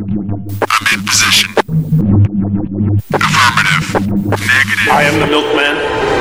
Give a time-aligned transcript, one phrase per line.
[0.00, 0.06] I'm
[0.94, 1.52] in position.
[3.12, 3.84] Affirmative.
[4.30, 4.88] Negative.
[4.88, 5.76] I am the milkman.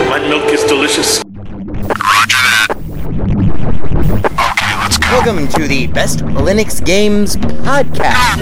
[0.09, 1.24] My milk is delicious.
[1.24, 2.75] Roger that.
[4.51, 5.07] Okay, let's go.
[5.11, 8.39] Welcome to the Best Linux Games Podcast.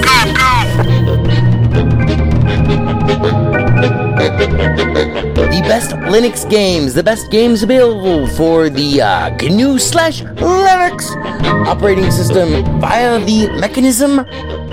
[4.27, 11.15] The best Linux games, the best games available for the uh, GNU slash Linux
[11.65, 12.49] operating system
[12.81, 14.25] via the mechanism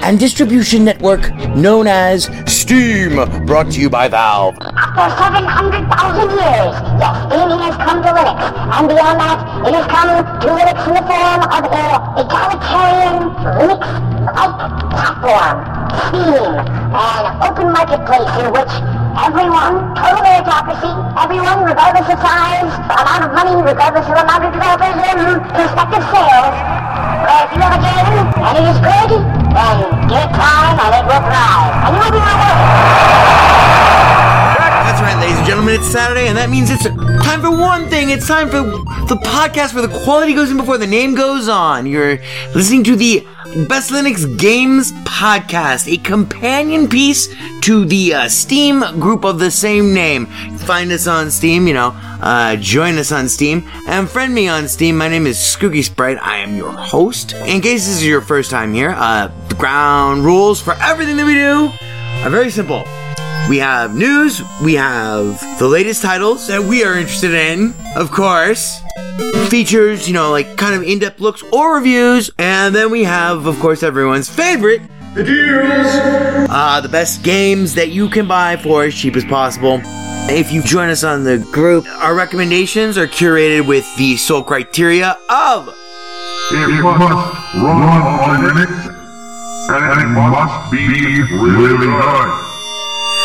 [0.03, 3.15] and distribution network known as Steam,
[3.47, 4.57] brought to you by Valve.
[4.61, 8.41] After 700,000 years, yes, gaming has come to Linux.
[8.75, 10.09] And beyond that, it has come
[10.41, 13.23] to Linux in the form of an egalitarian
[13.55, 14.55] Linux-like
[14.91, 15.57] platform,
[16.09, 16.59] Steam,
[16.91, 23.55] an open marketplace in which everyone, total meritocracy, everyone, regardless of size, amount of money,
[23.63, 28.55] regardless of amount of developers and prospective sales, uh, if you have a game and
[28.59, 29.11] it is good,
[29.55, 29.77] then
[30.11, 31.73] give it time and it will thrive.
[31.87, 33.55] And you will be rewarded.
[34.85, 38.11] That's right, ladies and gentlemen, it's Saturday, and that means it's time for one thing.
[38.11, 41.87] It's time for the podcast where the quality goes in before the name goes on.
[41.87, 42.19] You're
[42.55, 47.29] listening to the Best Linux Games Podcast, a companion piece
[47.61, 50.27] to the uh, Steam group of the same name.
[50.67, 54.67] Find us on Steam, you know, uh, join us on Steam, and friend me on
[54.67, 54.97] Steam.
[54.97, 56.19] My name is Skooky Sprite.
[56.21, 57.35] I am your host.
[57.35, 61.25] In case this is your first time here, uh, the ground rules for everything that
[61.25, 61.71] we do
[62.25, 62.83] are very simple.
[63.49, 68.81] We have news, we have the latest titles that we are interested in, of course,
[69.51, 73.45] features, you know, like kind of in depth looks or reviews, and then we have,
[73.45, 74.81] of course, everyone's favorite.
[75.15, 76.49] The deals!
[76.51, 79.81] Uh, the best games that you can buy for as cheap as possible.
[80.27, 85.19] If you join us on the group, our recommendations are curated with the sole criteria
[85.29, 88.73] of It must run on Linux,
[89.69, 92.54] and it must be really good.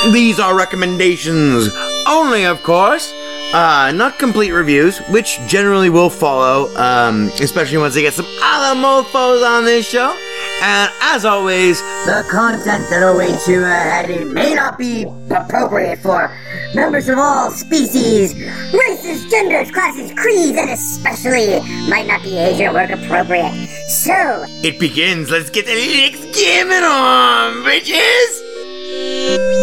[0.08, 1.69] These are recommendations
[2.08, 3.14] only, of course.
[3.53, 8.79] Uh, not complete reviews, which generally will follow, um, especially once they get some other
[8.79, 10.16] mofos on this show.
[10.62, 16.31] And as always, The content that awaits you ahead may not be appropriate for
[16.75, 18.35] members of all species,
[18.73, 21.59] races, genders, classes, creeds, and especially
[21.90, 23.53] might not be age or work appropriate.
[23.88, 25.29] So, it begins.
[25.31, 29.59] Let's get the next gaming on, bitches!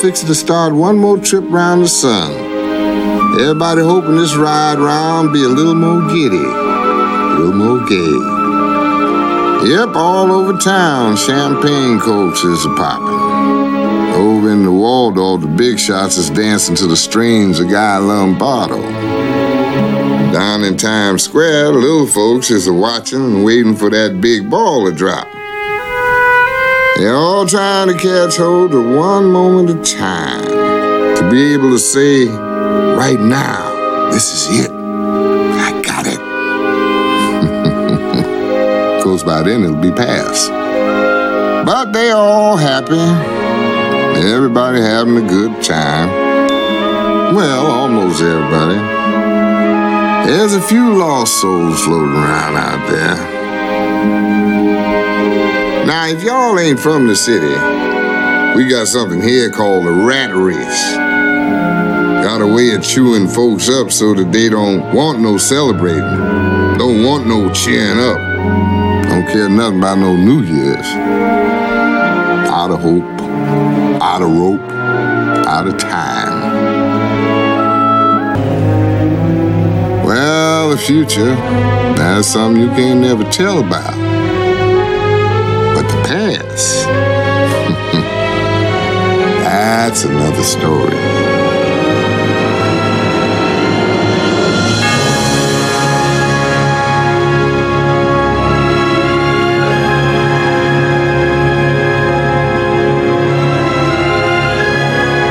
[0.00, 2.32] Fixing to start one more trip round the sun.
[3.40, 8.46] Everybody hoping this ride round be a little more giddy, a little more gay.
[9.70, 14.14] Yep, all over town, champagne coaches are popping.
[14.14, 18.80] Over in the Waldorf, the big shots is dancing to the strains of Guy Lombardo.
[20.32, 24.50] Down in Times Square, the little folks is a watching and waiting for that big
[24.50, 25.26] ball to drop.
[26.98, 31.78] They're all trying to catch hold of one moment of time to be able to
[31.78, 34.70] say, right now, this is it.
[34.70, 36.18] I got it.
[39.04, 40.48] Goes by then, it'll be past.
[41.66, 42.96] But they are all happy.
[44.26, 46.08] Everybody having a good time.
[47.34, 48.78] Well, almost everybody.
[50.30, 53.35] There's a few lost souls floating around out there.
[55.86, 57.46] Now, if y'all ain't from the city,
[58.56, 60.96] we got something here called the rat race.
[62.24, 66.02] Got a way of chewing folks up so that they don't want no celebrating,
[66.76, 68.18] don't want no cheering up,
[69.08, 70.86] don't care nothing about no New Year's.
[72.50, 73.04] Out of hope,
[74.02, 74.68] out of rope,
[75.46, 76.40] out of time.
[80.04, 81.36] Well, the future,
[81.94, 84.05] that's something you can't never tell about.
[86.56, 86.86] The past,
[89.42, 90.96] that's another story.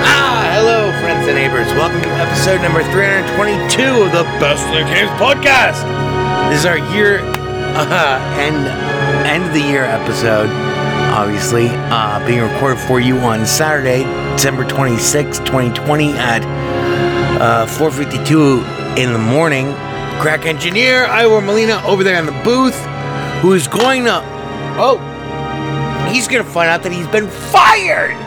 [0.06, 1.74] Ah, hello, friends and neighbors.
[1.74, 5.82] Welcome to episode number 322 of the Best Linux Games Podcast.
[6.52, 8.68] This is our year uh, end
[9.26, 10.75] end of the year episode.
[11.16, 14.04] Obviously, uh, being recorded for you on Saturday,
[14.34, 16.44] December 26, 2020, at
[17.42, 19.68] uh, 4:52 in the morning.
[20.20, 22.78] Crack engineer Ivor Molina over there in the booth,
[23.42, 24.22] who is going to.
[24.78, 24.98] Oh,
[26.12, 28.18] he's going to find out that he's been fired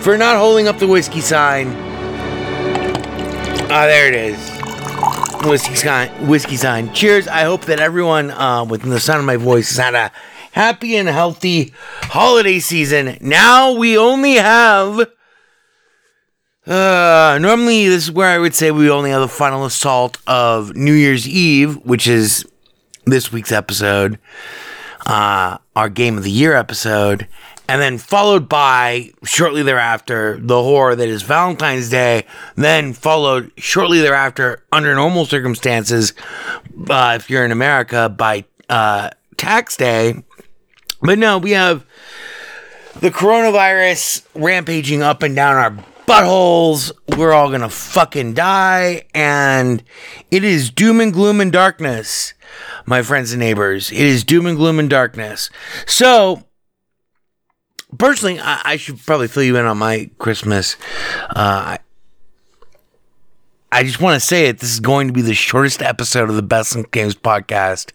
[0.00, 1.68] for not holding up the whiskey sign.
[3.72, 4.38] Ah, there it is.
[5.44, 6.28] Whiskey sign.
[6.28, 6.92] Whiskey sign.
[6.94, 7.26] Cheers.
[7.26, 10.12] I hope that everyone uh, within the sound of my voice has had a
[10.52, 13.18] happy and healthy holiday season.
[13.20, 15.08] Now we only have.
[16.66, 20.76] Uh, normally, this is where I would say we only have the final assault of
[20.76, 22.44] New Year's Eve, which is
[23.06, 24.18] this week's episode,
[25.06, 27.26] uh, our Game of the Year episode,
[27.66, 32.24] and then followed by shortly thereafter the horror that is Valentine's Day,
[32.56, 36.12] then followed shortly thereafter, under normal circumstances,
[36.88, 40.22] uh, if you're in America, by uh, Tax Day.
[41.00, 41.86] But no, we have
[43.00, 46.92] the coronavirus rampaging up and down our buttholes.
[47.16, 49.82] We're all gonna fucking die, and
[50.30, 52.34] it is doom and gloom and darkness,
[52.84, 53.90] my friends and neighbors.
[53.92, 55.50] It is doom and gloom and darkness.
[55.86, 56.44] So,
[57.96, 60.76] personally, I, I should probably fill you in on my Christmas.
[61.30, 61.78] Uh,
[63.72, 64.58] I, just want to say it.
[64.58, 67.92] This is going to be the shortest episode of the Best Linux Games podcast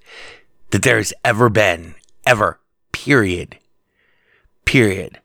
[0.71, 2.59] that there has ever been, ever.
[2.95, 3.57] Period.
[4.63, 5.19] Period.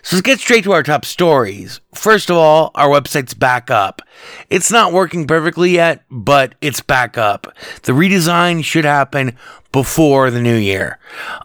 [0.00, 1.80] So let's get straight to our top stories.
[1.94, 4.00] First of all, our website's back up.
[4.48, 7.46] It's not working perfectly yet, but it's back up.
[7.82, 9.36] The redesign should happen
[9.70, 10.98] before the new year.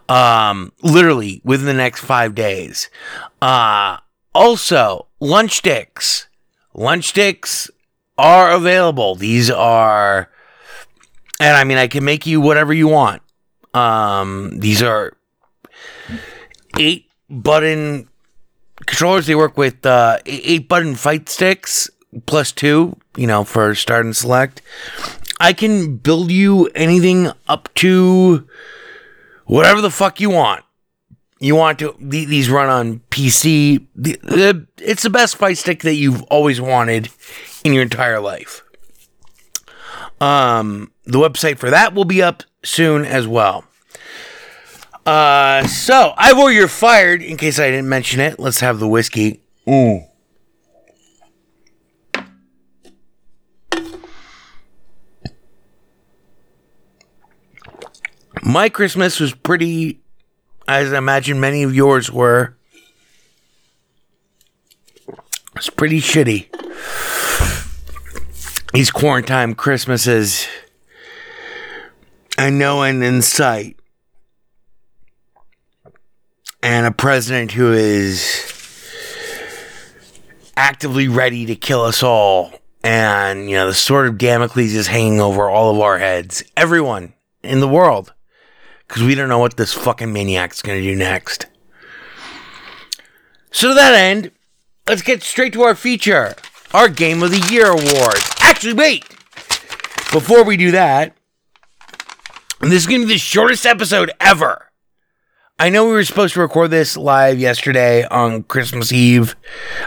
[0.08, 2.88] Um, literally within the next five days.
[3.42, 3.98] Uh,
[4.34, 6.26] also, lunch sticks.
[6.72, 7.70] Lunch sticks
[8.16, 9.14] are available.
[9.14, 10.30] These are,
[11.38, 13.20] and I mean, I can make you whatever you want.
[13.74, 15.12] Um, these are
[16.78, 18.08] eight button
[18.84, 19.26] controllers.
[19.26, 21.90] They work with uh, eight button fight sticks
[22.26, 24.62] plus two, you know, for start and select.
[25.38, 28.48] I can build you anything up to
[29.44, 30.64] whatever the fuck you want.
[31.38, 33.86] You want to these run on PC.
[34.78, 37.10] It's the best fight stick that you've always wanted
[37.62, 38.62] in your entire life.
[40.18, 43.65] Um, the website for that will be up soon as well.
[45.06, 47.22] Uh, so Ivor, you're fired.
[47.22, 49.40] In case I didn't mention it, let's have the whiskey.
[49.64, 50.08] Mm.
[58.42, 60.00] My Christmas was pretty,
[60.66, 62.56] as I imagine many of yours were.
[65.54, 66.48] It's pretty shitty.
[68.72, 70.48] These quarantine Christmases,
[72.36, 73.78] and no end in sight
[76.62, 78.52] and a president who is
[80.56, 82.52] actively ready to kill us all.
[82.82, 86.44] And, you know, the sword of Damocles is hanging over all of our heads.
[86.56, 88.12] Everyone in the world.
[88.86, 91.46] Because we don't know what this fucking maniac's going to do next.
[93.50, 94.30] So, to that end,
[94.86, 96.36] let's get straight to our feature
[96.74, 98.30] our Game of the Year Awards.
[98.40, 99.08] Actually, wait!
[100.12, 101.14] Before we do that,
[102.60, 104.70] this is going to be the shortest episode ever.
[105.58, 109.34] I know we were supposed to record this live yesterday on Christmas Eve,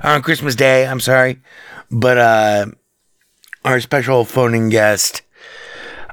[0.02, 1.40] on Christmas Day, I'm sorry,
[1.92, 2.66] but uh,
[3.64, 5.22] our special phoning guest,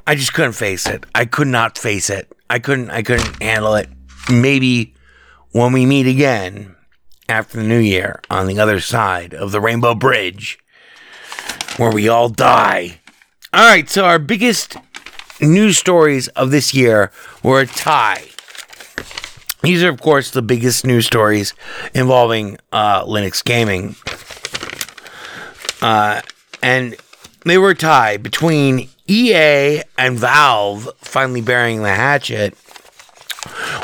[0.07, 1.07] I just couldn't face it.
[1.15, 2.31] I could not face it.
[2.51, 2.91] I couldn't.
[2.91, 3.89] I couldn't handle it.
[4.31, 4.95] Maybe
[5.53, 6.77] when we meet again
[7.27, 10.59] after the new year on the other side of the Rainbow Bridge,
[11.79, 13.01] where we all die.
[13.55, 13.89] All right.
[13.89, 14.77] So our biggest
[15.41, 17.11] news stories of this year
[17.43, 18.29] were a tie
[19.67, 21.53] these are, of course, the biggest news stories
[21.93, 23.97] involving uh, Linux gaming.
[25.83, 26.23] Uh,
[26.63, 26.97] and
[27.45, 32.55] they were tied between EA and Valve finally burying the hatchet,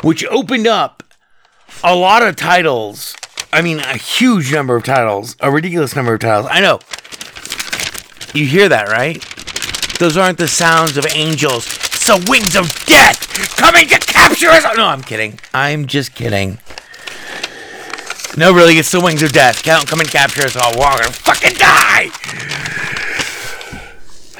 [0.03, 1.03] which opened up
[1.83, 3.15] a lot of titles.
[3.51, 6.47] I mean, a huge number of titles, a ridiculous number of titles.
[6.49, 6.79] I know.
[8.33, 9.23] You hear that, right?
[9.99, 11.65] Those aren't the sounds of angels.
[12.05, 14.65] The wings of death coming to capture us.
[14.75, 15.39] No, I'm kidding.
[15.53, 16.59] I'm just kidding.
[18.35, 19.63] No, really, it's the wings of death.
[19.63, 20.73] Come, come and capture us all.
[20.77, 22.09] We're all gonna fucking die.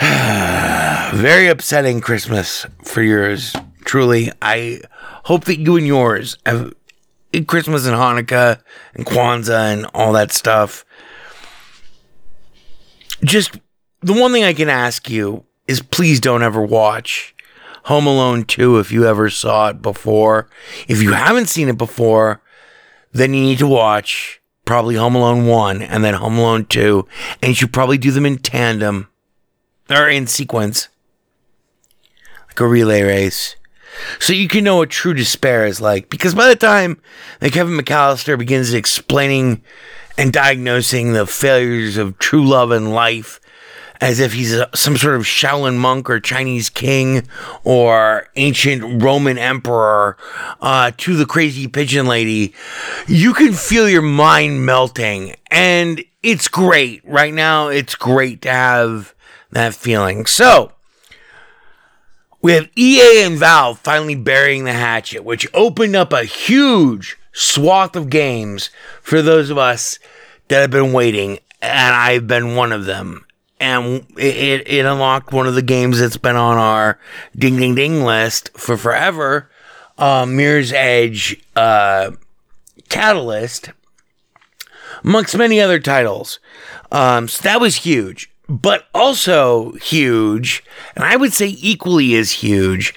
[1.16, 3.56] Very upsetting Christmas for yours.
[3.86, 4.82] Truly, I
[5.24, 6.74] hope that you and yours have
[7.48, 8.62] Christmas and Hanukkah
[8.94, 10.84] and Kwanzaa and all that stuff.
[13.24, 13.58] Just
[14.02, 17.34] the one thing I can ask you is please don't ever watch
[17.84, 20.50] Home Alone 2 if you ever saw it before.
[20.88, 22.42] If you haven't seen it before,
[23.12, 27.08] then you need to watch probably Home Alone 1 and then Home Alone 2.
[27.42, 29.10] And you should probably do them in tandem.
[29.90, 30.88] or in sequence,
[32.48, 33.58] like a relay race.
[34.18, 36.10] So you can know what true despair is like.
[36.10, 37.02] Because by the time
[37.42, 39.62] that Kevin McAllister begins explaining
[40.18, 43.40] and diagnosing the failures of true love and life
[44.02, 47.28] as if he's a, some sort of Shaolin monk or Chinese king
[47.64, 50.18] or ancient Roman emperor
[50.62, 52.54] uh, to the crazy pigeon lady,
[53.08, 55.36] you can feel your mind melting.
[55.50, 57.02] And it's great.
[57.06, 59.14] Right now, it's great to have
[59.52, 60.26] that feeling.
[60.26, 60.74] So,
[62.42, 67.96] we have EA and Valve finally burying the hatchet, which opened up a huge swath
[67.96, 68.70] of games
[69.02, 69.98] for those of us
[70.50, 73.26] that have been waiting, and I've been one of them.
[73.60, 77.00] And it, it unlocked one of the games that's been on our
[77.36, 79.50] ding ding ding list for forever
[79.98, 82.12] uh, Mirror's Edge uh,
[82.90, 83.72] Catalyst,
[85.04, 86.40] amongst many other titles.
[86.92, 90.64] Um, so that was huge but also huge,
[90.96, 92.94] and I would say equally as huge.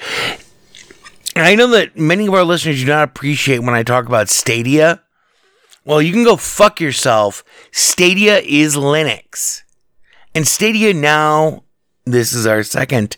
[1.35, 4.29] And I know that many of our listeners do not appreciate when I talk about
[4.29, 5.03] Stadia.
[5.85, 7.45] Well, you can go fuck yourself.
[7.71, 9.63] Stadia is Linux.
[10.37, 11.65] And Stadia now,
[12.05, 13.17] this is our second.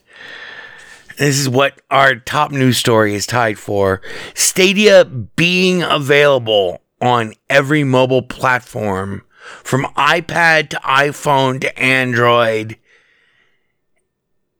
[1.18, 4.00] This is what our top news story is tied for.
[4.34, 9.24] Stadia being available on every mobile platform
[9.64, 12.78] from iPad to iPhone to Android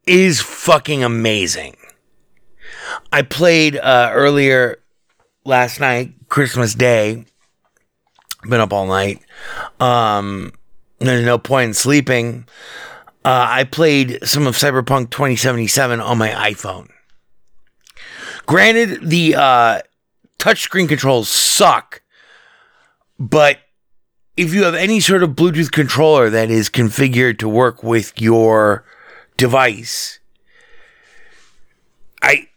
[0.05, 1.77] is fucking amazing.
[3.12, 4.81] I played uh, earlier
[5.45, 7.25] last night, Christmas Day.
[8.43, 9.21] Been up all night.
[9.79, 10.53] Um,
[10.99, 12.47] there's no point in sleeping.
[13.25, 16.88] Uh, I played some of Cyberpunk 2077 on my iPhone.
[18.47, 19.81] Granted, the uh,
[20.38, 22.02] touchscreen controls suck,
[23.19, 23.59] but
[24.37, 28.85] if you have any sort of Bluetooth controller that is configured to work with your
[29.37, 30.21] device,
[32.23, 32.49] I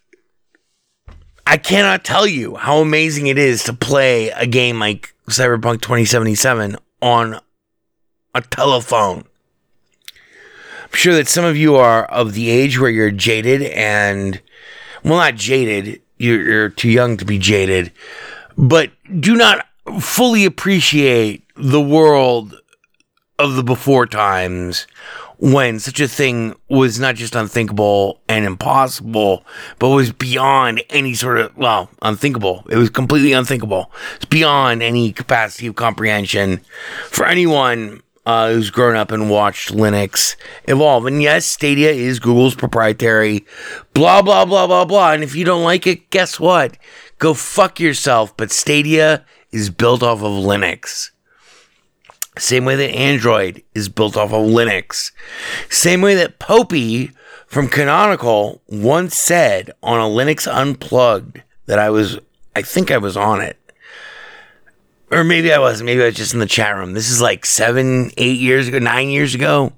[1.46, 6.78] I cannot tell you how amazing it is to play a game like Cyberpunk 2077
[7.02, 7.40] on
[8.34, 9.26] a telephone.
[10.84, 14.42] I'm sure that some of you are of the age where you're jaded and
[15.04, 17.92] well not jaded, you're, you're too young to be jaded,
[18.58, 19.66] but do not
[20.00, 22.56] fully appreciate the world
[23.40, 24.86] of the before times
[25.42, 29.44] when such a thing was not just unthinkable and impossible,
[29.80, 32.64] but was beyond any sort of, well, unthinkable.
[32.70, 33.92] It was completely unthinkable.
[34.18, 36.62] It's beyond any capacity of comprehension
[37.10, 40.36] for anyone uh, who's grown up and watched Linux
[40.66, 41.06] evolve.
[41.06, 43.46] And yes, Stadia is Google's proprietary,
[43.94, 45.12] blah, blah, blah, blah, blah.
[45.14, 46.78] And if you don't like it, guess what?
[47.20, 48.36] Go fuck yourself.
[48.38, 51.12] But Stadia is built off of Linux.
[52.38, 55.12] Same way that Android is built off of Linux.
[55.70, 57.14] Same way that Popey
[57.48, 62.20] from Canonical once said on a Linux Unplugged that I was,
[62.56, 63.58] I think I was on it.
[65.12, 65.88] Or maybe I wasn't.
[65.88, 66.94] Maybe I was just in the chat room.
[66.94, 69.74] This is like seven, eight years ago, nine years ago.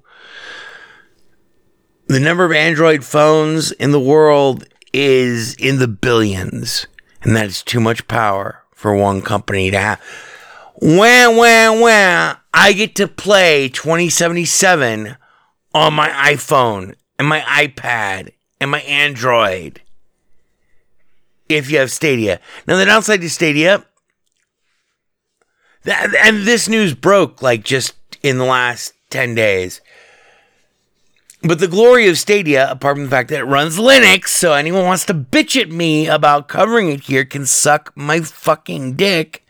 [2.06, 6.86] The number of Android phones in the world is in the billions.
[7.22, 10.00] And that is too much power for one company to have.
[10.76, 12.36] Wah, wah, wah.
[12.52, 15.16] I get to play 2077
[15.72, 19.80] on my iPhone and my iPad and my Android.
[21.48, 22.40] If you have Stadia.
[22.66, 23.84] Now, the downside to Stadia,
[25.84, 29.80] that, and this news broke like just in the last 10 days.
[31.42, 34.84] But the glory of Stadia, apart from the fact that it runs Linux, so anyone
[34.84, 39.44] wants to bitch at me about covering it here can suck my fucking dick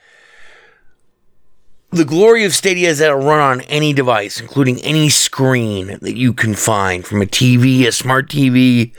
[1.94, 6.16] the glory of Stadia is that it'll run on any device, including any screen that
[6.16, 8.92] you can find from a TV, a smart TV,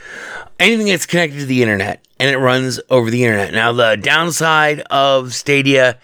[0.58, 3.52] anything that's connected to the internet, and it runs over the internet.
[3.52, 5.98] Now, the downside of Stadia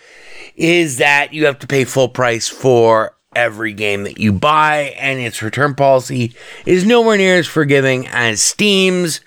[0.56, 5.18] is that you have to pay full price for every game that you buy, and
[5.18, 6.34] its return policy
[6.66, 9.20] is nowhere near as forgiving as Steam's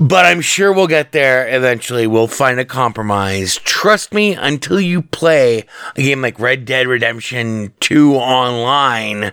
[0.00, 2.06] but I'm sure we'll get there eventually.
[2.06, 3.56] We'll find a compromise.
[3.56, 9.32] Trust me, until you play a game like Red Dead Redemption 2 online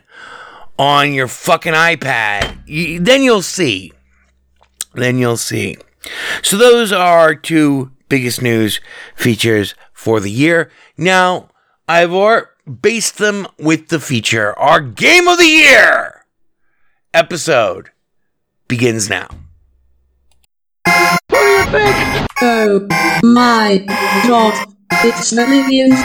[0.78, 3.94] on your fucking iPad, you, then you'll see.
[4.94, 5.78] Then you'll see.
[6.44, 8.82] So, those are two biggest news
[9.16, 10.70] features for the year.
[10.96, 11.50] Now,
[11.90, 12.52] Ivor
[12.82, 14.58] based them with the feature.
[14.60, 16.24] Our Game of the Year
[17.16, 17.90] episode
[18.68, 19.28] begins now.
[22.40, 22.88] Oh
[23.24, 23.84] my
[24.28, 24.77] god.
[24.90, 26.00] It's Meridian's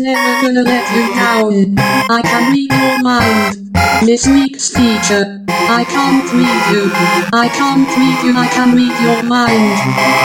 [0.00, 1.74] Never gonna let you down.
[1.78, 4.06] I can read your mind.
[4.06, 5.44] This week's feature.
[5.48, 6.90] I can't read you.
[7.32, 8.36] I can't read you.
[8.36, 9.78] I can read your mind.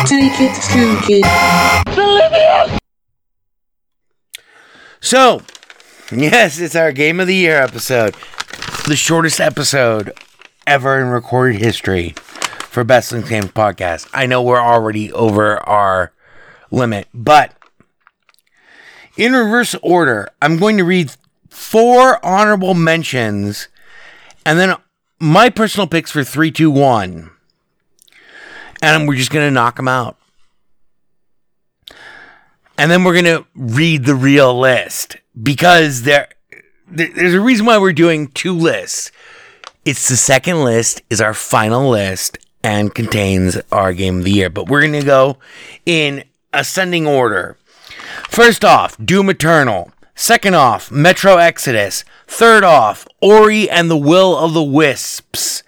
[0.08, 2.80] Take it, to Kid.
[5.02, 5.42] So,
[6.12, 8.16] yes, it's our Game of the Year episode.
[8.88, 10.14] The shortest episode
[10.66, 12.12] ever in recorded history
[12.70, 14.10] for Best Linux Games podcast.
[14.14, 16.12] I know we're already over our
[16.72, 17.54] limit, but
[19.18, 21.12] in reverse order, I'm going to read
[21.50, 23.68] four honorable mentions
[24.46, 24.76] and then
[25.20, 27.32] my personal picks for 321.
[28.82, 30.18] And we're just going to knock them out.
[32.78, 36.28] And then we're going to read the real list because there-
[36.88, 39.12] there's a reason why we're doing two lists.
[39.86, 44.50] It's the second list is our final list and contains our game of the year,
[44.50, 45.38] but we're going to go
[45.86, 46.24] in
[46.56, 47.58] ascending order.
[48.30, 49.92] First off, Doom Eternal.
[50.16, 52.06] Second off, Metro Exodus.
[52.28, 55.62] Third off, Ori and the Will of the Wisps.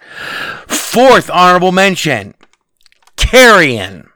[0.66, 2.34] Fourth honorable mention,
[3.16, 4.08] Carrion.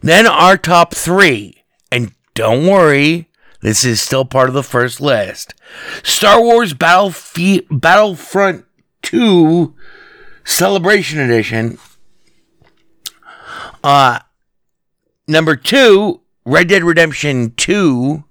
[0.00, 1.62] Then our top three.
[1.90, 3.28] And don't worry,
[3.60, 5.54] this is still part of the first list.
[6.02, 8.64] Star Wars Battlefe- Battlefront
[9.02, 9.74] 2
[10.44, 11.78] Celebration Edition.
[13.84, 14.20] Uh,
[15.32, 18.24] number two, Red Dead Redemption 2.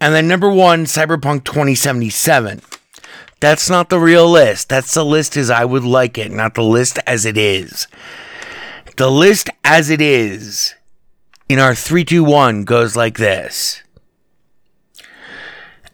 [0.00, 2.60] And then number one, Cyberpunk 2077.
[3.40, 4.68] That's not the real list.
[4.68, 7.88] That's the list as I would like it, not the list as it is.
[8.96, 10.74] The list as it is
[11.48, 13.82] in our 321 goes like this.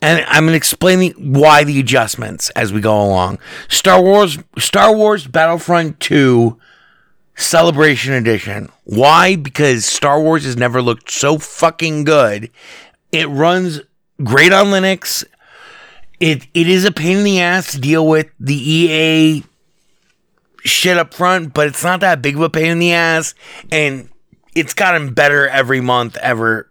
[0.01, 3.39] And I'm going to explain the, why the adjustments as we go along.
[3.69, 6.59] Star Wars Star Wars Battlefront 2
[7.39, 8.69] Celebration Edition.
[8.83, 9.37] Why?
[9.37, 12.51] Because Star Wars has never looked so fucking good.
[13.13, 13.81] It runs
[14.23, 15.25] great on Linux.
[16.19, 19.45] It it is a pain in the ass to deal with the EA
[20.65, 23.35] shit up front, but it's not that big of a pain in the ass,
[23.71, 24.09] and
[24.57, 26.69] it's gotten better every month ever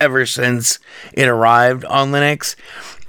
[0.00, 0.80] ever since
[1.12, 2.56] it arrived on Linux.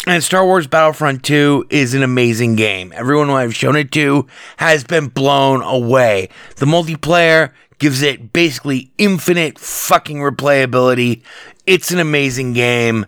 [0.07, 2.93] And Star Wars Battlefront 2 is an amazing game.
[2.95, 6.29] Everyone who I've shown it to has been blown away.
[6.57, 11.23] The multiplayer gives it basically infinite fucking replayability.
[11.65, 13.07] It's an amazing game.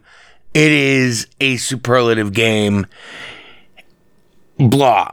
[0.56, 2.88] It is a superlative game.
[4.58, 5.12] Blah.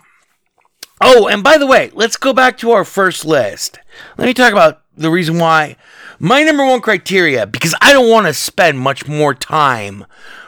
[1.02, 3.78] Oh, and by the way, let's go back to our first list.
[4.16, 5.76] Let me talk about the reason why
[6.18, 10.04] my number one criteria, because I don't want to spend much more time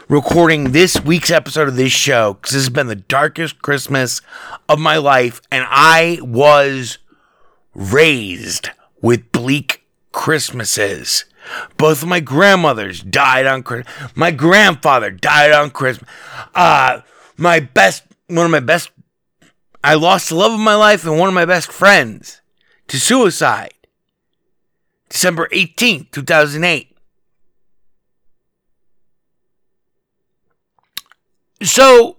[0.08, 4.20] recording this week's episode of this show, because this has been the darkest Christmas
[4.68, 6.98] of my life, and I was
[7.74, 8.70] raised
[9.02, 11.24] with bleak Christmases.
[11.76, 14.16] Both of my grandmothers died on Christmas.
[14.16, 16.08] My grandfather died on Christmas.
[16.54, 17.00] Uh,
[17.36, 18.90] my best, one of my best,
[19.84, 22.40] I lost the love of my life and one of my best friends
[22.88, 23.74] to suicide.
[25.08, 26.96] December 18th, 2008.
[31.62, 32.18] So,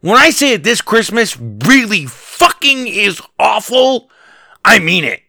[0.00, 4.10] when I say that this Christmas really fucking is awful,
[4.64, 5.22] I mean it.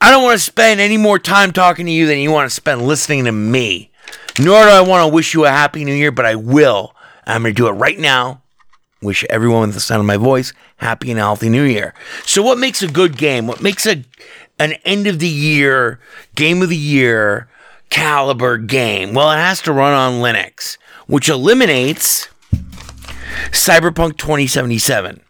[0.00, 2.54] I don't want to spend any more time talking to you than you want to
[2.54, 3.90] spend listening to me.
[4.38, 6.94] Nor do I want to wish you a happy new year, but I will.
[7.26, 8.42] I'm going to do it right now.
[9.02, 11.94] Wish everyone with the sound of my voice happy and healthy new year.
[12.24, 13.46] So, what makes a good game?
[13.46, 14.04] What makes a
[14.58, 16.00] an end of the year
[16.34, 17.48] game of the year
[17.90, 19.14] caliber game?
[19.14, 22.28] Well, it has to run on Linux, which eliminates
[23.50, 25.22] Cyberpunk 2077.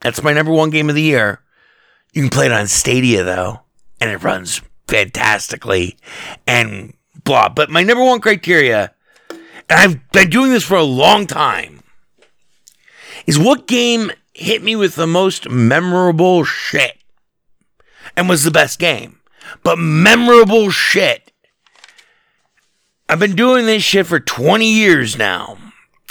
[0.00, 1.40] That's my number one game of the year.
[2.12, 3.60] You can play it on Stadia though,
[4.00, 5.96] and it runs fantastically
[6.46, 7.48] and blah.
[7.48, 8.94] But my number one criteria,
[9.30, 11.82] and I've been doing this for a long time,
[13.26, 16.98] is what game hit me with the most memorable shit
[18.16, 19.20] and was the best game.
[19.62, 21.32] But memorable shit.
[23.08, 25.58] I've been doing this shit for 20 years now.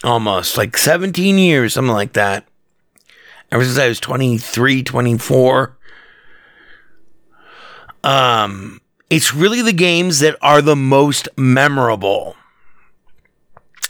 [0.03, 2.47] Almost like 17 years, something like that.
[3.51, 5.77] Ever since I was 23, 24.
[8.03, 12.35] Um, it's really the games that are the most memorable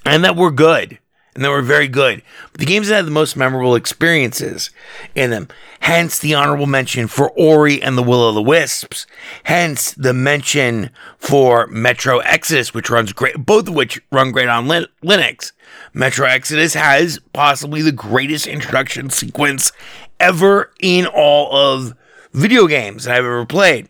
[0.06, 1.00] and that were good
[1.36, 2.24] and they were very good.
[2.52, 4.72] But the games that had the most memorable experiences
[5.14, 5.50] in them.
[5.82, 9.06] Hence the honorable mention for Ori and the Will of the Wisps.
[9.44, 14.68] Hence the mention for Metro Exodus, which runs great, both of which run great on
[14.68, 15.52] Lin- Linux.
[15.94, 19.72] Metro Exodus has possibly the greatest introduction sequence
[20.20, 21.94] ever in all of
[22.32, 23.90] video games that I've ever played.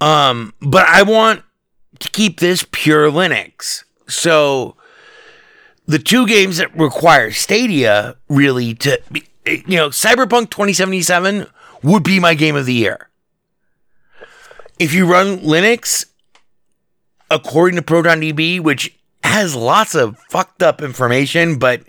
[0.00, 1.42] Um, but I want
[2.00, 3.84] to keep this pure Linux.
[4.08, 4.76] So
[5.86, 11.46] the two games that require Stadia really to be, you know, Cyberpunk 2077
[11.82, 13.10] would be my game of the year.
[14.78, 16.06] If you run Linux,
[17.30, 21.82] according to ProtonDB, which has lots of fucked up information, but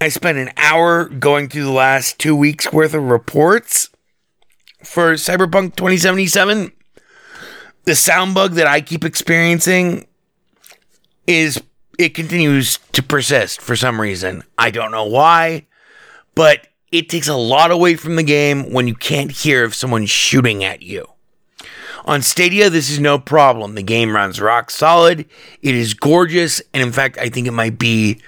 [0.00, 3.90] I spent an hour going through the last two weeks worth of reports
[4.84, 6.72] for Cyberpunk 2077.
[7.84, 10.06] The sound bug that I keep experiencing
[11.26, 11.60] is
[11.98, 14.44] it continues to persist for some reason.
[14.56, 15.66] I don't know why,
[16.34, 20.10] but it takes a lot away from the game when you can't hear if someone's
[20.10, 21.06] shooting at you.
[22.04, 23.74] On Stadia, this is no problem.
[23.74, 25.26] The game runs rock solid.
[25.60, 28.22] It is gorgeous, and in fact, I think it might be.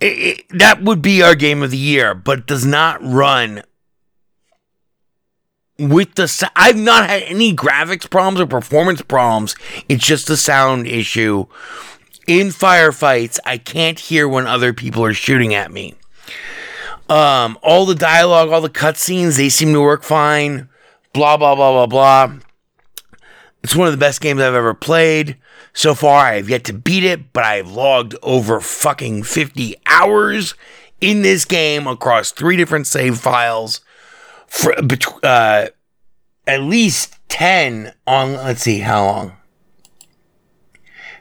[0.00, 3.62] It, it, that would be our game of the year, but it does not run
[5.80, 6.50] with the.
[6.54, 9.56] I've not had any graphics problems or performance problems.
[9.88, 11.46] It's just a sound issue.
[12.26, 15.94] In firefights, I can't hear when other people are shooting at me.
[17.08, 20.68] Um, all the dialogue, all the cutscenes, they seem to work fine.
[21.12, 22.36] Blah blah blah blah blah.
[23.62, 25.36] It's one of the best games I've ever played.
[25.72, 30.54] So far, I have yet to beat it, but I've logged over fucking 50 hours
[31.00, 33.80] in this game across three different save files.
[34.50, 34.74] For,
[35.22, 35.68] uh,
[36.46, 39.36] at least 10 on, let's see, how long?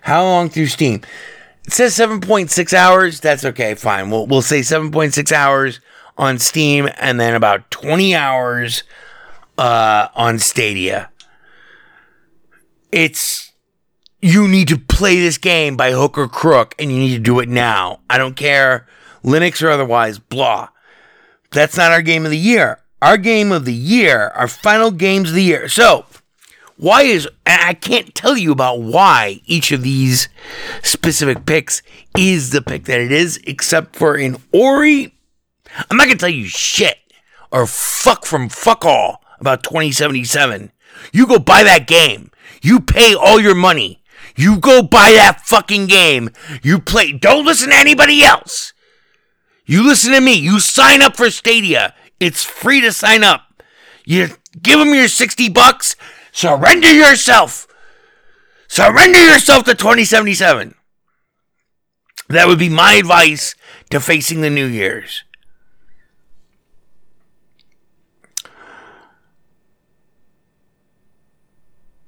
[0.01, 1.01] How long through Steam?
[1.65, 3.19] It says 7.6 hours.
[3.19, 4.09] That's okay, fine.
[4.09, 5.79] We'll, we'll say 7.6 hours
[6.17, 8.83] on Steam and then about 20 hours
[9.59, 11.11] uh, on Stadia.
[12.91, 13.51] It's
[14.21, 17.39] you need to play this game by hook or crook, and you need to do
[17.39, 17.99] it now.
[18.09, 18.87] I don't care,
[19.23, 20.69] Linux or otherwise, blah.
[21.51, 22.79] That's not our game of the year.
[23.01, 25.69] Our game of the year, our final games of the year.
[25.69, 26.05] So,
[26.75, 30.29] why is, I can't tell you about why each of these
[30.81, 31.81] specific picks
[32.17, 35.13] is the pick that it is, except for in Ori,
[35.89, 36.97] I'm not to tell you shit
[37.51, 40.71] or fuck from fuck all about 2077.
[41.12, 42.31] You go buy that game.
[42.62, 44.01] You pay all your money.
[44.35, 46.29] You go buy that fucking game.
[46.62, 47.12] You play.
[47.12, 48.73] Don't listen to anybody else.
[49.65, 50.33] You listen to me.
[50.33, 51.93] You sign up for Stadia.
[52.19, 53.63] It's free to sign up.
[54.05, 54.29] You
[54.62, 55.95] give them your 60 bucks.
[56.32, 57.67] Surrender yourself.
[58.67, 60.75] Surrender yourself to 2077.
[62.27, 63.55] That would be my advice
[63.89, 65.23] to facing the New Year's.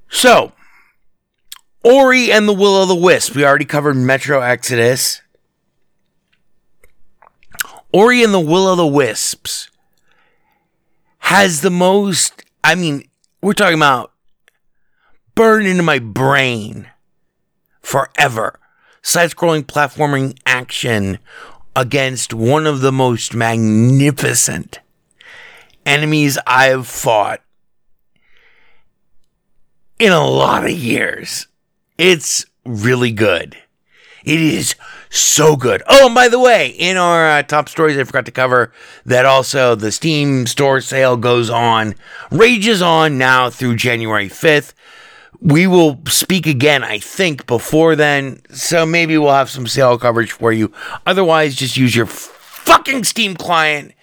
[0.09, 0.51] So,
[1.83, 3.35] Ori and the Will of the Wisp.
[3.35, 5.21] We already covered Metro Exodus.
[7.91, 9.70] Ori and the Will of the Wisps
[11.21, 13.07] has the most, I mean,
[13.41, 14.11] we're talking about
[15.35, 16.87] burned into my brain
[17.81, 18.59] forever.
[19.01, 21.19] Side scrolling platforming action
[21.75, 24.79] against one of the most magnificent
[25.85, 27.41] enemies I've fought
[29.97, 31.47] in a lot of years.
[31.97, 33.57] It's really good.
[34.23, 34.75] It is
[35.11, 35.83] so good.
[35.87, 38.71] Oh, and by the way, in our uh, top stories, I forgot to cover
[39.05, 41.95] that also the Steam store sale goes on,
[42.31, 44.73] rages on now through January 5th.
[45.41, 48.41] We will speak again, I think, before then.
[48.51, 50.71] So maybe we'll have some sale coverage for you.
[51.05, 53.93] Otherwise, just use your fucking Steam client,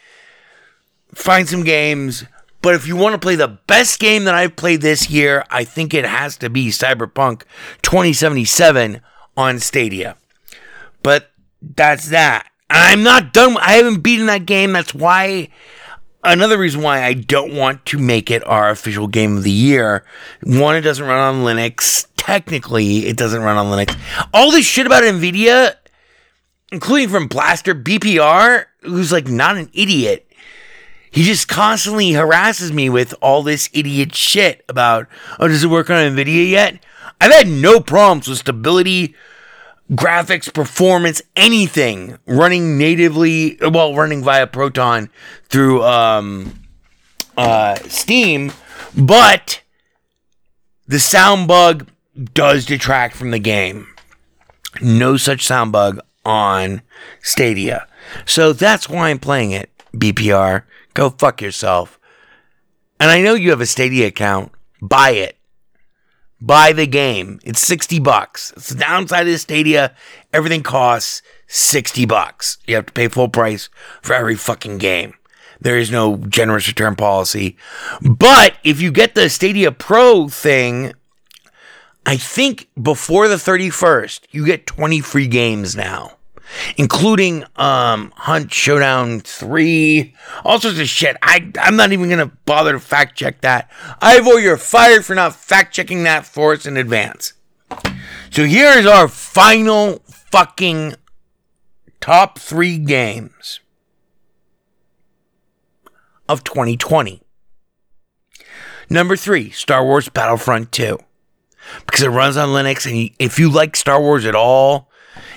[1.15, 2.25] find some games.
[2.61, 5.65] But if you want to play the best game that I've played this year, I
[5.65, 7.45] think it has to be Cyberpunk
[7.81, 9.01] 2077
[9.37, 10.17] on Stadia.
[11.03, 11.31] But
[11.61, 12.49] that's that.
[12.71, 13.57] I'm not done.
[13.59, 14.73] I haven't beaten that game.
[14.73, 15.49] That's why
[16.25, 20.05] another reason why I don't want to make it our official game of the year.
[20.43, 22.07] One, it doesn't run on Linux.
[22.17, 23.97] Technically, it doesn't run on Linux.
[24.35, 25.77] All this shit about Nvidia,
[26.71, 30.25] including from Blaster BPR, who's like not an idiot.
[31.11, 35.07] He just constantly harasses me with all this idiot shit about,
[35.39, 36.85] oh, does it work on Nvidia yet?
[37.19, 39.15] I've had no problems with stability,
[39.93, 45.11] graphics, performance, anything running natively, well, running via Proton
[45.49, 46.61] through um,
[47.37, 48.53] uh, Steam,
[48.97, 49.63] but
[50.87, 51.89] the sound bug
[52.35, 53.87] does detract from the game.
[54.81, 56.83] No such sound bug on
[57.23, 57.87] Stadia.
[58.27, 60.65] So that's why I'm playing it, BPR.
[60.95, 61.99] Go fuck yourself.
[63.01, 64.53] And I know you have a Stadia account.
[64.83, 65.38] Buy it.
[66.41, 67.41] Buy the game.
[67.43, 68.53] It's 60 bucks.
[68.57, 69.95] It's the downside of the Stadia.
[70.33, 72.59] Everything costs 60 bucks.
[72.67, 73.69] You have to pay full price
[74.03, 75.15] for every fucking game.
[75.61, 77.57] There is no generous return policy.
[78.01, 80.93] But if you get the Stadia Pro thing,
[82.07, 86.18] I think before the 31st, you get 20 free games now,
[86.77, 91.17] including um, Hunt Showdown 3, all sorts of shit.
[91.23, 93.71] I, I'm not even going to bother to fact check that.
[94.01, 97.33] Ivor, you're fired for not fact checking that for us in advance.
[98.31, 100.95] So here's our final fucking
[102.01, 103.61] top three games
[106.29, 107.23] of 2020.
[108.91, 110.99] Number three, Star Wars Battlefront 2.
[111.85, 114.88] Because it runs on Linux, and if you like Star Wars at all,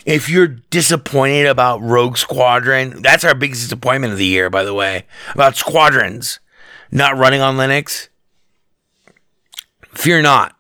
[0.06, 4.74] if you're disappointed about Rogue Squadron, that's our biggest disappointment of the year, by the
[4.74, 6.40] way, about Squadrons
[6.92, 8.10] not running on Linux.
[9.94, 10.56] Fear not.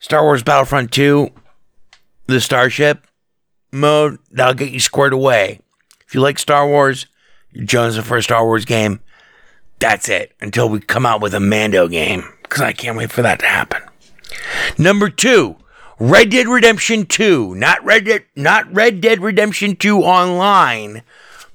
[0.00, 1.28] Star Wars Battlefront 2,
[2.26, 3.06] the Starship
[3.72, 5.60] mode, that'll get you squared away.
[6.06, 7.06] If you like Star Wars,
[7.52, 9.00] you're a Star Wars game.
[9.78, 13.22] That's it until we come out with a Mando game because I can't wait for
[13.22, 13.82] that to happen.
[14.76, 15.56] Number two,
[16.00, 21.02] Red Dead Redemption 2, not Red Dead, not Red Dead Redemption 2 online,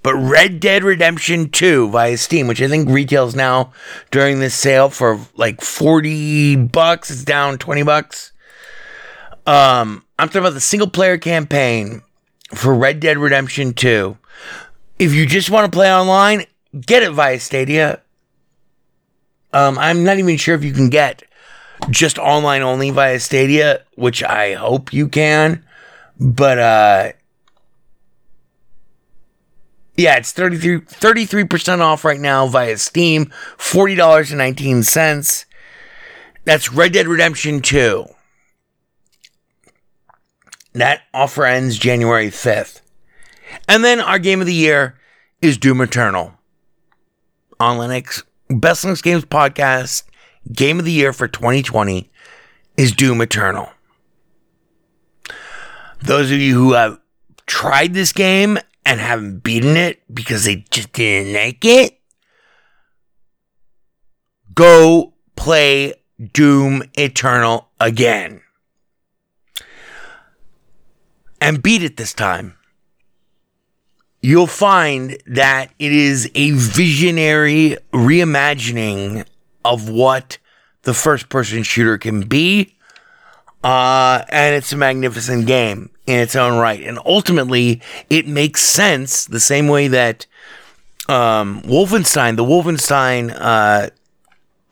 [0.02, 3.72] but Red Dead Redemption 2 via Steam, which I think retails now
[4.12, 7.10] during this sale for like 40 bucks.
[7.10, 8.34] It's down 20 bucks.
[9.46, 12.02] Um, I'm talking about the single player campaign
[12.54, 14.18] for Red Dead Redemption 2.
[15.00, 16.46] If you just want to play online,
[16.86, 18.02] get it via Stadia.
[19.54, 21.24] Um, I'm not even sure if you can get
[21.90, 25.64] just online only via Stadia, which I hope you can.
[26.20, 27.12] But uh
[29.96, 35.46] yeah, it's 33 33% off right now via Steam, $40.19.
[36.46, 38.06] That's Red Dead Redemption 2.
[40.74, 42.82] That offer ends January 5th.
[43.68, 45.00] And then our game of the year
[45.42, 46.34] is Doom Eternal
[47.60, 48.24] on Linux.
[48.50, 50.04] Best Linux Games podcast
[50.52, 52.10] game of the year for 2020
[52.78, 53.70] is Doom Eternal.
[56.02, 57.00] Those of you who have
[57.46, 62.00] tried this game and haven't beaten it because they just didn't like it,
[64.54, 65.94] go play
[66.34, 68.42] Doom Eternal again.
[71.40, 72.56] And beat it this time.
[74.22, 79.26] You'll find that it is a visionary reimagining
[79.66, 80.38] of what
[80.84, 82.76] the first person shooter can be.
[83.64, 86.84] Uh, and it's a magnificent game in its own right.
[86.84, 90.26] And ultimately, it makes sense the same way that
[91.08, 93.90] um, Wolfenstein, the Wolfenstein uh,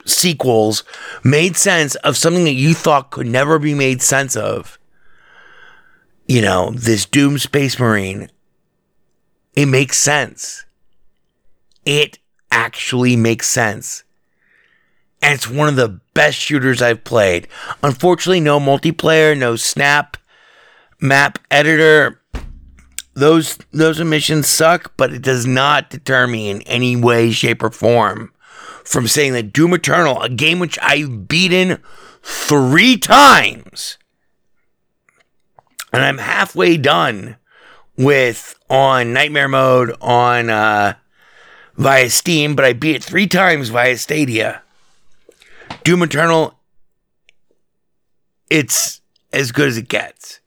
[0.05, 0.83] sequels,
[1.23, 4.77] made sense of something that you thought could never be made sense of.
[6.27, 8.29] You know, this Doom Space Marine.
[9.53, 10.65] It makes sense.
[11.85, 12.19] It
[12.51, 14.03] actually makes sense
[15.21, 17.47] and it's one of the best shooters I've played.
[17.83, 20.17] Unfortunately, no multiplayer, no snap
[20.99, 22.21] map editor.
[23.13, 27.69] Those those emissions suck, but it does not deter me in any way, shape, or
[27.69, 28.31] form
[28.83, 31.77] from saying that Doom Eternal, a game which I've beaten
[32.23, 33.97] three times,
[35.93, 37.37] and I'm halfway done
[37.97, 40.93] with on Nightmare mode on uh,
[41.75, 44.61] via Steam, but I beat it three times via Stadia.
[45.83, 46.59] Doom Eternal,
[48.49, 49.01] it's
[49.33, 50.39] as good as it gets.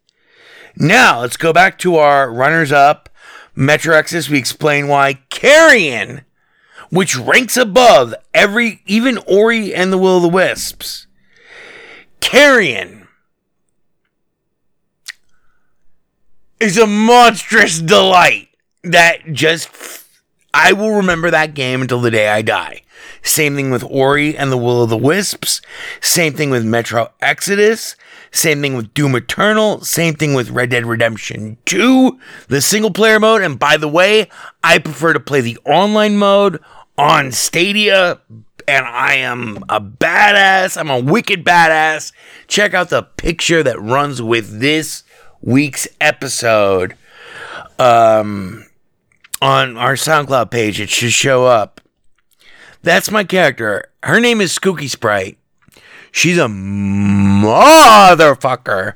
[0.77, 3.09] Now, let's go back to our runners up.
[3.55, 5.15] Metro Exodus, we explain why.
[5.31, 6.25] Carrion,
[6.91, 11.07] which ranks above every, even Ori and the Will of the Wisps.
[12.21, 13.07] Carrion
[16.61, 18.49] is a monstrous delight
[18.83, 19.69] that just,
[20.53, 22.84] I will remember that game until the day I die.
[23.25, 25.63] Same thing with Ori and the Will of the Wisps.
[26.01, 27.97] Same thing with Metro Exodus.
[28.31, 29.81] Same thing with Doom Eternal.
[29.81, 33.41] Same thing with Red Dead Redemption 2, the single player mode.
[33.43, 34.29] And by the way,
[34.63, 36.61] I prefer to play the online mode
[36.99, 38.21] on Stadia.
[38.69, 40.77] And I am a badass.
[40.77, 42.13] I'm a wicked badass.
[42.47, 45.03] Check out the picture that runs with this
[45.41, 46.97] week's episode
[47.79, 48.67] um,
[49.41, 50.81] on our SoundCloud page.
[50.81, 51.81] It should show up.
[52.85, 53.91] That's my character.
[54.03, 55.37] Her name is Skooky Sprite.
[56.13, 58.95] She's a motherfucker.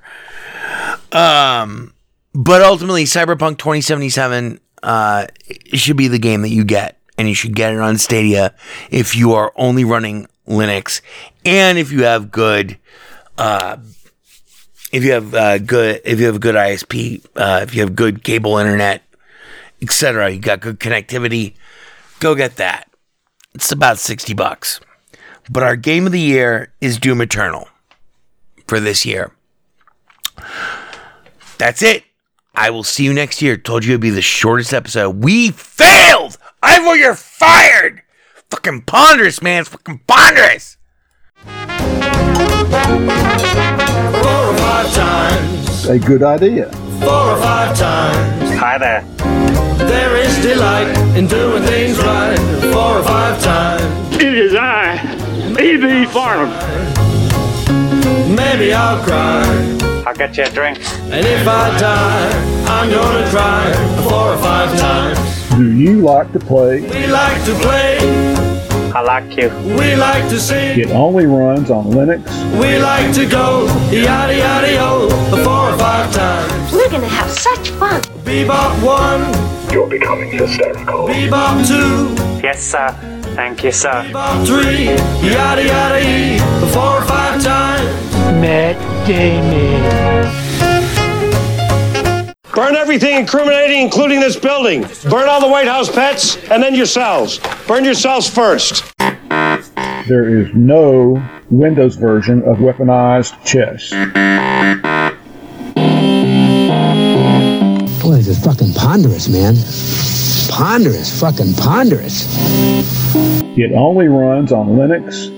[1.11, 1.93] Um,
[2.35, 5.27] but ultimately, Cyberpunk 2077 uh,
[5.73, 8.55] should be the game that you get, and you should get it on Stadia
[8.91, 11.01] if you are only running Linux
[11.45, 12.79] and if you have good,
[13.37, 13.79] uh,
[14.93, 18.23] if you have uh, good, if you have good ISP, uh, if you have good
[18.23, 19.03] cable internet,
[19.83, 20.31] etc.
[20.31, 21.55] You got good connectivity
[22.21, 22.88] go get that.
[23.59, 24.81] It's about 60 bucks.
[25.51, 27.67] But our game of the year is Doom Eternal
[28.69, 29.33] for this year.
[31.59, 32.05] That's it.
[32.55, 33.57] I will see you next year.
[33.57, 35.25] Told you it'd be the shortest episode.
[35.25, 36.39] We failed!
[36.63, 38.03] Ivor, you're fired!
[38.49, 39.63] Fucking ponderous, man.
[39.63, 40.77] It's fucking ponderous!
[41.43, 41.57] Four or
[44.57, 46.71] five times, A good idea.
[47.01, 48.51] Four or five times.
[48.59, 49.03] Hi there.
[49.89, 52.39] There is delight in doing things right.
[52.73, 54.17] Four or five times.
[54.17, 54.97] It is I,
[55.61, 56.07] E.B.
[56.07, 56.51] Farnham.
[58.35, 59.45] Maybe I'll cry.
[60.07, 60.79] I'll get you a drink.
[61.13, 65.19] And if I die, I'm gonna cry four or five times.
[65.57, 66.81] Do you like to play?
[66.81, 67.99] We like to play,
[68.95, 69.49] I like you.
[69.79, 72.23] we like to sing, It only runs on Linux.
[72.61, 75.09] we like to go yada yada yo
[75.45, 76.73] four or five times.
[76.73, 78.01] We're gonna have such fun.
[78.25, 79.23] Bebop one,
[79.73, 81.07] You're becoming hysterical.
[81.09, 82.89] bebop two, Yes, sir.
[83.37, 84.03] Thank you, sir.
[84.09, 84.85] bebop three,
[85.29, 86.39] yada yada e
[86.73, 88.09] four or five times.
[92.55, 94.83] Burn everything incriminating, including this building.
[95.11, 97.41] Burn all the White House pets, and then yourselves.
[97.67, 98.85] Burn yourselves first.
[98.99, 103.91] There is no Windows version of weaponized chess.
[108.03, 109.55] Boy, this is fucking ponderous, man.
[110.51, 112.27] Ponderous, fucking ponderous.
[113.59, 115.38] It only runs on Linux.